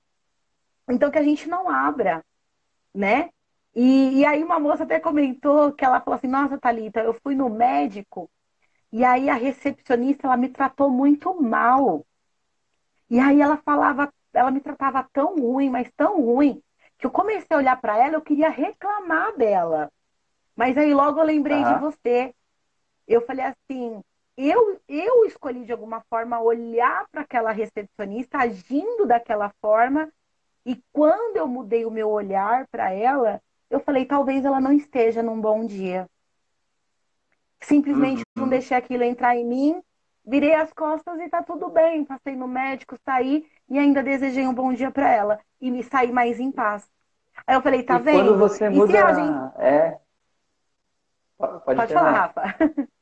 [0.89, 2.24] então que a gente não abra,
[2.93, 3.30] né?
[3.80, 7.36] E, e aí uma moça até comentou que ela falou assim, nossa, Thalita, eu fui
[7.36, 8.28] no médico
[8.92, 12.04] e aí a recepcionista ela me tratou muito mal.
[13.08, 16.60] E aí ela falava, ela me tratava tão ruim, mas tão ruim,
[16.98, 19.92] que eu comecei a olhar para ela, eu queria reclamar dela.
[20.56, 22.34] Mas aí logo eu lembrei de você.
[23.08, 24.02] Eu falei assim,
[24.36, 30.12] eu, eu escolhi de alguma forma olhar para aquela recepcionista agindo daquela forma,
[30.66, 35.21] e quando eu mudei o meu olhar para ela, eu falei, talvez ela não esteja
[35.21, 36.08] num bom dia.
[37.62, 38.43] Simplesmente uhum.
[38.43, 39.82] não deixei aquilo entrar em mim,
[40.25, 42.06] virei as costas e tá tudo bem.
[42.06, 46.12] Passei no médico, saí e ainda desejei um bom dia para ela e me saí
[46.12, 46.89] mais em paz.
[47.45, 48.17] Aí eu falei, tá e vendo?
[48.17, 49.13] Quando você muda.
[49.13, 49.62] Gente...
[49.62, 49.99] É...
[51.38, 52.88] Pode, Pode falar, Rafa.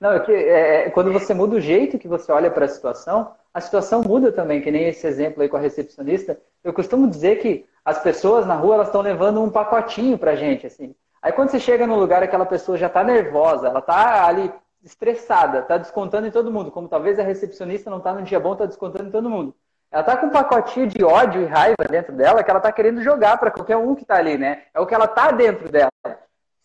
[0.00, 2.68] Não, é que é, é, quando você muda o jeito que você olha para a
[2.68, 6.38] situação, a situação muda também, que nem esse exemplo aí com a recepcionista.
[6.62, 10.66] Eu costumo dizer que as pessoas na rua elas estão levando um pacotinho para gente,
[10.66, 10.94] assim.
[11.22, 14.52] Aí quando você chega no lugar, aquela pessoa já está nervosa, ela está ali
[14.84, 18.52] estressada, está descontando em todo mundo, como talvez a recepcionista não está no dia bom,
[18.52, 19.54] está descontando em todo mundo.
[19.90, 23.02] Ela está com um pacotinho de ódio e raiva dentro dela que ela está querendo
[23.02, 24.64] jogar para qualquer um que está ali, né?
[24.74, 25.90] É o que ela está dentro dela.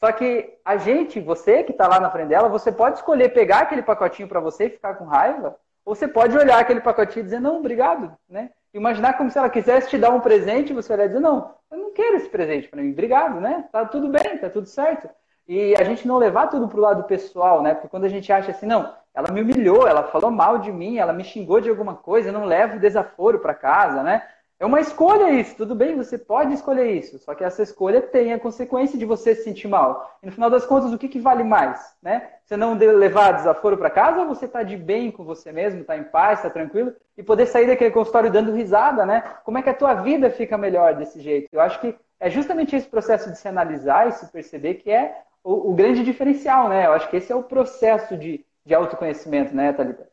[0.03, 3.59] Só que a gente, você que está lá na frente dela, você pode escolher pegar
[3.59, 7.25] aquele pacotinho para você e ficar com raiva, ou você pode olhar aquele pacotinho e
[7.25, 8.49] dizer, não, obrigado, né?
[8.73, 11.77] Imaginar como se ela quisesse te dar um presente você olhar e dizer, não, eu
[11.77, 13.65] não quero esse presente para mim, obrigado, né?
[13.71, 15.07] Tá tudo bem, tá tudo certo.
[15.47, 17.75] E a gente não levar tudo pro lado pessoal, né?
[17.75, 20.97] Porque quando a gente acha assim, não, ela me humilhou, ela falou mal de mim,
[20.97, 24.23] ela me xingou de alguma coisa, eu não levo desaforo para casa, né?
[24.61, 28.31] É uma escolha isso, tudo bem, você pode escolher isso, só que essa escolha tem
[28.31, 30.19] a consequência de você se sentir mal.
[30.21, 31.95] E no final das contas, o que, que vale mais?
[31.99, 32.29] Né?
[32.45, 35.97] Você não levar desaforo para casa ou você está de bem com você mesmo, está
[35.97, 39.23] em paz, está tranquilo, e poder sair daquele consultório dando risada, né?
[39.43, 41.49] Como é que a tua vida fica melhor desse jeito?
[41.51, 45.23] Eu acho que é justamente esse processo de se analisar e se perceber que é
[45.43, 46.85] o, o grande diferencial, né?
[46.85, 50.10] Eu acho que esse é o processo de, de autoconhecimento, né, Thalita?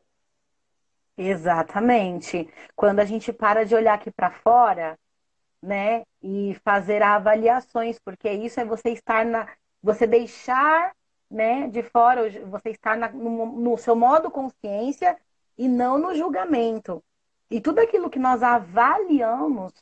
[1.19, 2.49] Exatamente.
[2.77, 4.99] Quando a gente para de olhar aqui para fora,
[5.63, 9.49] né, e fazer avaliações, porque isso é você estar na,
[9.83, 10.95] você deixar,
[11.31, 15.19] né, de fora, você estar na, no, no seu modo consciência
[15.59, 17.03] e não no julgamento.
[17.51, 19.73] E tudo aquilo que nós avaliamos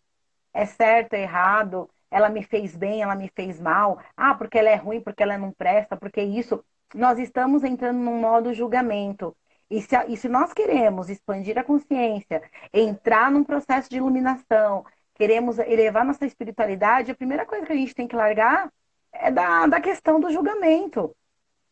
[0.53, 4.71] é certo, é errado, ela me fez bem, ela me fez mal, ah, porque ela
[4.71, 9.37] é ruim, porque ela não presta, porque isso, nós estamos entrando num modo julgamento.
[9.71, 15.59] E se, e se nós queremos expandir a consciência, entrar num processo de iluminação, queremos
[15.59, 18.71] elevar nossa espiritualidade, a primeira coisa que a gente tem que largar
[19.13, 21.15] é da, da questão do julgamento.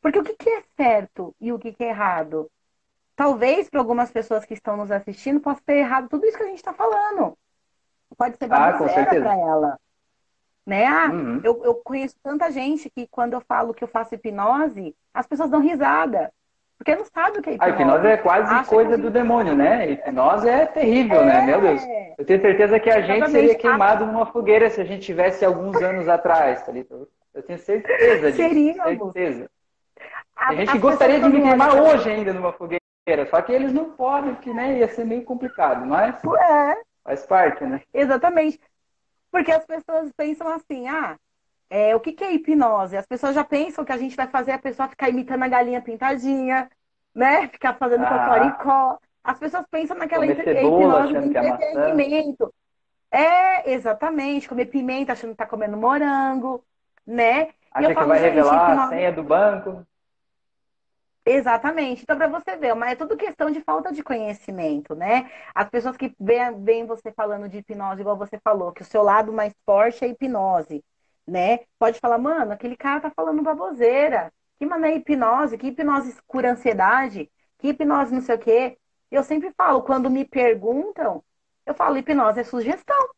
[0.01, 2.51] Porque o que, que é certo e o que, que é errado?
[3.15, 6.49] Talvez para algumas pessoas que estão nos assistindo possa ter errado tudo isso que a
[6.49, 7.39] gente está falando.
[8.17, 9.81] Pode ser ah, baboseira para ela.
[10.67, 10.87] Né?
[10.87, 11.41] Ah, uhum.
[11.45, 15.51] eu, eu conheço tanta gente que quando eu falo que eu faço hipnose, as pessoas
[15.51, 16.33] dão risada.
[16.79, 17.73] Porque não sabe o que é hipnose.
[17.73, 19.91] A hipnose é quase coisa do demônio, né?
[19.91, 21.25] Hipnose é terrível, é...
[21.25, 21.47] né?
[21.47, 21.83] Meu Deus.
[22.19, 25.77] Eu tenho certeza que a gente seria queimado numa fogueira se a gente tivesse alguns
[25.83, 26.73] anos atrás, tá
[27.35, 28.37] Eu tenho certeza disso.
[28.37, 29.13] Seríamos.
[29.13, 29.51] Certeza.
[30.37, 32.81] A, a gente gostaria de me queimar hoje ainda numa fogueira,
[33.31, 36.77] só que eles não podem, porque né, ia ser meio complicado, mas é.
[37.05, 37.81] faz parte, né?
[37.93, 38.61] Exatamente.
[39.31, 41.17] Porque as pessoas pensam assim, ah,
[41.71, 42.97] é, o que, que é hipnose?
[42.97, 45.83] As pessoas já pensam que a gente vai fazer a pessoa ficar imitando a galinha
[45.83, 46.71] pintadinha,
[47.15, 47.49] né?
[47.49, 48.29] Ficar fazendo ah.
[48.29, 48.99] cocoricó.
[49.23, 52.55] As pessoas pensam naquela hipnose do é entretenimento.
[53.11, 54.49] É, exatamente.
[54.49, 56.65] Comer pimenta achando que tá comendo morango,
[57.07, 57.49] né?
[57.73, 58.81] Acha que falo, vai revelar hipnose...
[58.81, 59.87] a senha do banco.
[61.27, 62.03] Exatamente.
[62.03, 65.31] Então, para você ver, mas é tudo questão de falta de conhecimento, né?
[65.55, 69.33] As pessoas que veem você falando de hipnose, igual você falou, que o seu lado
[69.33, 70.85] mais forte é hipnose
[71.27, 71.61] né?
[71.79, 74.33] Pode falar, mano, aquele cara tá falando baboseira.
[74.59, 75.59] Que mané hipnose?
[75.59, 77.31] Que hipnose cura ansiedade?
[77.59, 78.79] Que hipnose não sei o quê?
[79.11, 81.23] Eu sempre falo, quando me perguntam,
[81.65, 83.09] eu falo, hipnose é sugestão.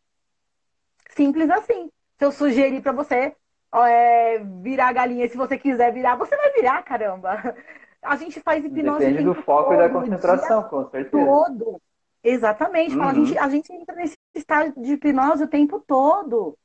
[1.10, 1.90] Simples assim.
[2.18, 3.34] Se eu sugerir para você
[3.74, 7.54] é, virar galinha, se você quiser virar, você vai virar, caramba.
[8.02, 9.04] A gente faz hipnose.
[9.04, 11.24] Depende do foco todo, e da concentração, com certeza.
[11.24, 11.80] Todo.
[12.22, 12.96] Exatamente.
[12.96, 13.02] Uhum.
[13.02, 16.56] A, gente, a gente entra nesse estado de hipnose o tempo todo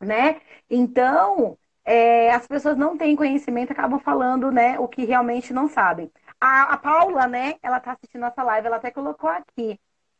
[0.00, 0.40] né?
[0.68, 6.10] Então, é, as pessoas não têm conhecimento, acabam falando, né, o que realmente não sabem.
[6.40, 9.78] A, a Paula, né, ela tá assistindo nossa live, ela até colocou aqui.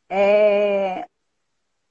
[0.08, 1.06] É,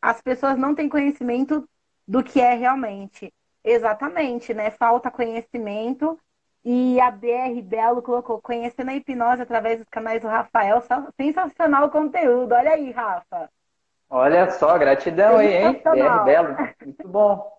[0.02, 1.68] as pessoas não têm conhecimento
[2.08, 3.34] do que é realmente.
[3.64, 4.70] Exatamente, né?
[4.70, 6.20] Falta conhecimento.
[6.64, 10.82] E a BR Belo colocou, conhecendo a hipnose através dos canais do Rafael,
[11.20, 12.54] sensacional o conteúdo.
[12.54, 13.50] Olha aí, Rafa.
[14.10, 15.82] Olha só, gratidão aí, hein?
[15.84, 17.55] BR Belo, muito bom.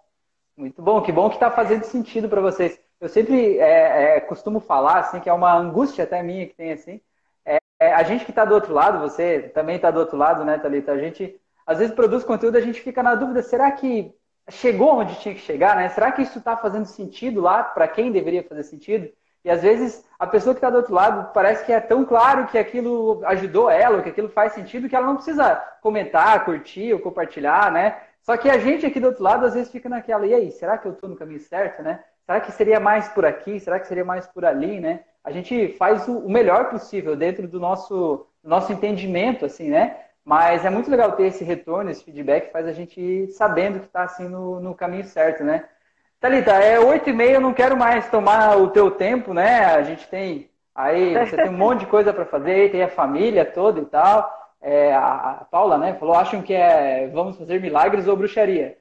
[0.57, 2.81] Muito bom, que bom que está fazendo sentido para vocês.
[2.99, 6.73] Eu sempre é, é, costumo falar, assim, que é uma angústia até minha que tem,
[6.73, 7.01] assim.
[7.45, 10.45] É, é a gente que está do outro lado, você também está do outro lado,
[10.45, 10.93] né, Thalita?
[10.93, 14.15] A gente, às vezes, produz conteúdo, a gente fica na dúvida, será que
[14.49, 15.91] chegou onde tinha que chegar, né?
[15.91, 19.11] Será que isso está fazendo sentido lá para quem deveria fazer sentido?
[19.45, 22.47] E às vezes a pessoa que está do outro lado parece que é tão claro
[22.47, 26.99] que aquilo ajudou ela, que aquilo faz sentido, que ela não precisa comentar, curtir ou
[26.99, 27.97] compartilhar, né?
[28.27, 30.77] Só que a gente aqui do outro lado, às vezes, fica naquela, e aí, será
[30.77, 32.03] que eu estou no caminho certo, né?
[32.25, 33.61] Será que seria mais por aqui?
[33.61, 35.05] Será que seria mais por ali, né?
[35.23, 39.97] A gente faz o melhor possível dentro do nosso, do nosso entendimento, assim, né?
[40.25, 43.87] Mas é muito legal ter esse retorno, esse feedback, faz a gente ir sabendo que
[43.87, 45.65] está assim no, no caminho certo, né?
[46.19, 49.67] Thalita, é oito e meia, eu não quero mais tomar o teu tempo, né?
[49.67, 53.45] A gente tem aí, você tem um monte de coisa para fazer, tem a família
[53.45, 58.17] toda e tal é, a, Paula, né, falou, acham que é vamos fazer milagres ou
[58.17, 58.77] bruxaria.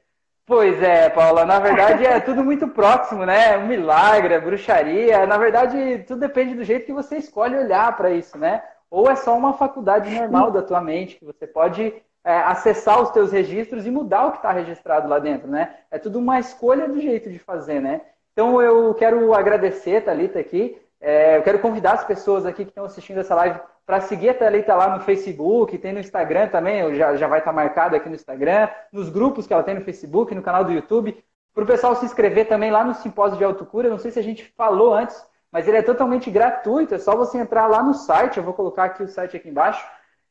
[0.45, 3.57] Pois é, Paula, na verdade é tudo muito próximo, né?
[3.57, 8.37] Um milagre, bruxaria, na verdade tudo depende do jeito que você escolhe olhar para isso,
[8.37, 8.61] né?
[8.89, 13.09] Ou é só uma faculdade normal da tua mente, que você pode é, acessar os
[13.11, 15.75] teus registros e mudar o que está registrado lá dentro, né?
[15.89, 18.01] É tudo uma escolha do jeito de fazer, né?
[18.33, 20.77] Então eu quero agradecer, Thalita, aqui.
[21.07, 24.33] É, eu quero convidar as pessoas aqui que estão assistindo essa live para seguir a
[24.33, 28.09] Thalita lá no Facebook, tem no Instagram também, já, já vai estar tá marcado aqui
[28.09, 31.67] no Instagram, nos grupos que ela tem no Facebook, no canal do YouTube, para o
[31.67, 33.87] pessoal se inscrever também lá no Simpósio de Autocura.
[33.87, 37.37] Não sei se a gente falou antes, mas ele é totalmente gratuito, é só você
[37.37, 39.85] entrar lá no site, eu vou colocar aqui o site aqui embaixo,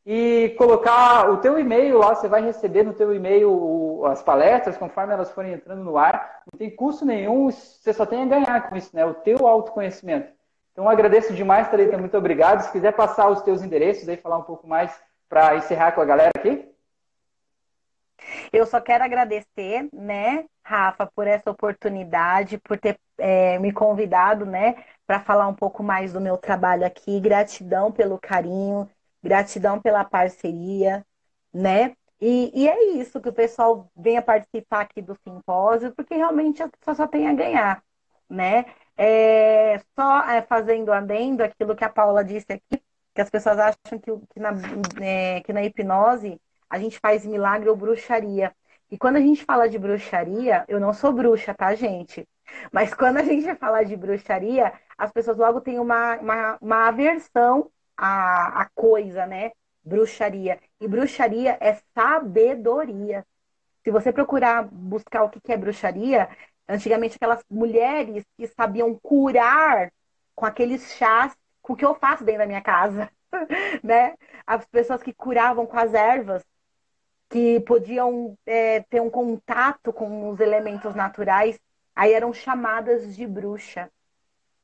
[0.05, 5.13] e colocar o teu e-mail lá, você vai receber no teu e-mail as palestras, conforme
[5.13, 6.43] elas forem entrando no ar.
[6.53, 9.07] Não tem custo nenhum, você só tem a ganhar com isso, né?
[9.07, 10.35] O teu autoconhecimento.
[10.75, 12.63] Então, agradeço demais, Thalita, muito obrigado.
[12.63, 14.93] Se quiser passar os teus endereços aí, falar um pouco mais
[15.29, 16.69] para encerrar com a galera aqui.
[18.53, 24.75] Eu só quero agradecer, né, Rafa, por essa oportunidade, por ter é, me convidado, né,
[25.07, 27.21] para falar um pouco mais do meu trabalho aqui.
[27.21, 28.91] Gratidão pelo carinho,
[29.23, 31.07] gratidão pela parceria,
[31.53, 31.95] né?
[32.21, 36.69] E, e é isso que o pessoal venha participar aqui do simpósio, porque realmente a
[36.69, 37.81] pessoa só tem a ganhar,
[38.29, 38.65] né?
[38.97, 42.83] É, só é, fazendo adendo aquilo que a Paula disse aqui,
[43.15, 44.51] que as pessoas acham que, que, na,
[45.03, 48.55] é, que na hipnose a gente faz milagre ou bruxaria.
[48.91, 52.29] E quando a gente fala de bruxaria, eu não sou bruxa, tá, gente?
[52.73, 57.71] Mas quando a gente fala de bruxaria, as pessoas logo têm uma, uma, uma aversão
[57.97, 59.53] à, à coisa, né?
[59.83, 60.59] Bruxaria.
[60.81, 63.25] E bruxaria é sabedoria.
[63.85, 66.29] Se você procurar buscar o que é bruxaria,
[66.69, 69.93] Antigamente, aquelas mulheres que sabiam curar
[70.35, 73.11] com aqueles chás, com o que eu faço dentro da minha casa,
[73.83, 74.15] né?
[74.47, 76.45] As pessoas que curavam com as ervas,
[77.29, 81.59] que podiam é, ter um contato com os elementos naturais,
[81.95, 83.91] aí eram chamadas de bruxa.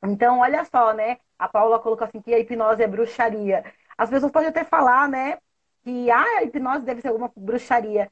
[0.03, 1.19] Então, olha só, né?
[1.39, 3.65] A Paula colocou assim que a hipnose é bruxaria.
[3.97, 5.39] As pessoas podem até falar, né?
[5.83, 8.11] Que ah, a hipnose deve ser alguma bruxaria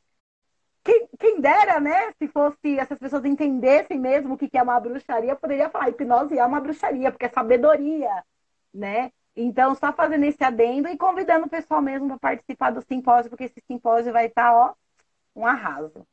[0.89, 2.13] quem, quem, dera, né?
[2.19, 6.45] Se fosse essas pessoas entendessem mesmo o que é uma bruxaria, poderia falar hipnose é
[6.45, 8.25] uma bruxaria, porque é sabedoria,
[8.73, 9.13] né?
[9.37, 13.45] Então, só fazendo esse adendo e convidando o pessoal mesmo para participar do simpósio, porque
[13.45, 14.73] esse simpósio vai estar, ó,
[15.37, 16.07] um arraso.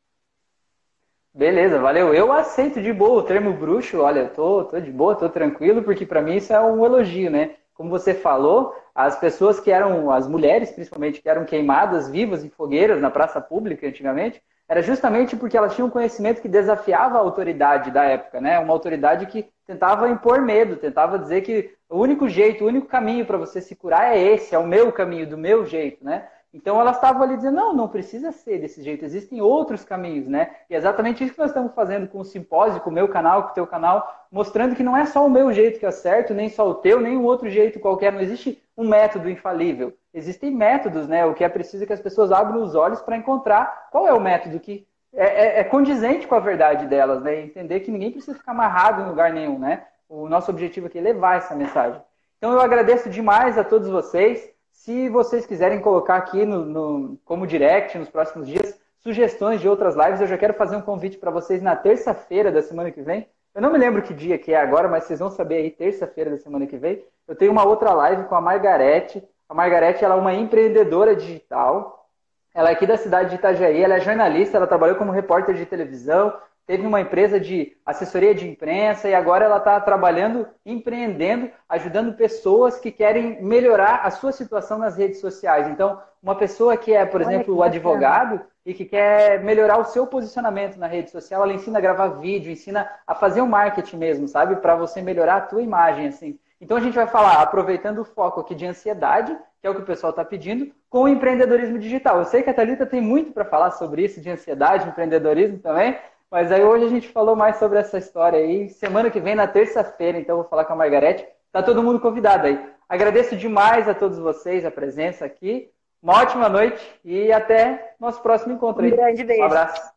[1.33, 2.13] Beleza, valeu.
[2.13, 4.01] Eu aceito de boa o termo bruxo.
[4.01, 7.55] Olha, tô, tô de boa, tô tranquilo, porque para mim isso é um elogio, né?
[7.73, 12.49] Como você falou, as pessoas que eram, as mulheres principalmente, que eram queimadas vivas em
[12.49, 17.21] fogueiras na praça pública antigamente, era justamente porque elas tinham um conhecimento que desafiava a
[17.21, 18.57] autoridade da época, né?
[18.59, 23.25] Uma autoridade que tentava impor medo, tentava dizer que o único jeito, o único caminho
[23.25, 26.27] para você se curar é esse, é o meu caminho, do meu jeito, né?
[26.55, 30.55] Então elas estavam ali dizendo, não, não precisa ser desse jeito, existem outros caminhos, né?
[30.69, 33.43] E é exatamente isso que nós estamos fazendo com o simpósio, com o meu canal,
[33.43, 36.33] com o teu canal, mostrando que não é só o meu jeito que é certo,
[36.33, 39.93] nem só o teu, nem um outro jeito qualquer, não existe um método infalível.
[40.15, 41.25] Existem métodos, né?
[41.25, 44.13] O que é preciso é que as pessoas abram os olhos para encontrar qual é
[44.13, 47.41] o método que é, é, é, condizente com a verdade delas, né?
[47.41, 49.83] Entender que ninguém precisa ficar amarrado em lugar nenhum, né?
[50.07, 52.01] O nosso objetivo aqui é levar essa mensagem.
[52.37, 54.49] Então eu agradeço demais a todos vocês.
[54.71, 59.95] Se vocês quiserem colocar aqui no, no, como direct nos próximos dias sugestões de outras
[59.95, 63.27] lives, eu já quero fazer um convite para vocês na terça-feira da semana que vem.
[63.53, 66.31] Eu não me lembro que dia que é agora, mas vocês vão saber aí, terça-feira
[66.31, 67.03] da semana que vem.
[67.27, 69.23] Eu tenho uma outra live com a Margarete.
[69.47, 72.09] A Margarete ela é uma empreendedora digital.
[72.53, 75.65] Ela é aqui da cidade de Itajaí, ela é jornalista, ela trabalhou como repórter de
[75.65, 76.33] televisão,
[76.65, 82.79] teve uma empresa de assessoria de imprensa e agora ela está trabalhando, empreendendo, ajudando pessoas
[82.79, 85.67] que querem melhorar a sua situação nas redes sociais.
[85.67, 89.85] Então, uma pessoa que é, por Olha exemplo, o advogado e que quer melhorar o
[89.85, 93.47] seu posicionamento na rede social, ela ensina a gravar vídeo, ensina a fazer o um
[93.47, 94.55] marketing mesmo, sabe?
[94.55, 96.39] Para você melhorar a tua imagem, assim.
[96.65, 99.81] Então a gente vai falar, aproveitando o foco aqui de ansiedade, que é o que
[99.81, 102.17] o pessoal está pedindo, com o empreendedorismo digital.
[102.17, 105.95] Eu sei que a Thalita tem muito para falar sobre isso, de ansiedade, empreendedorismo também,
[106.31, 108.67] mas aí hoje a gente falou mais sobre essa história aí.
[108.69, 111.27] Semana que vem, na terça-feira, então, vou falar com a Margarete.
[111.51, 112.59] Tá todo mundo convidado aí.
[112.89, 115.69] Agradeço demais a todos vocês a presença aqui.
[116.01, 118.91] Uma ótima noite e até nosso próximo encontro aí.
[118.91, 119.43] Um grande beijo.
[119.43, 119.93] Um abraço.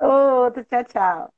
[0.00, 1.35] Outro, tchau, tchau.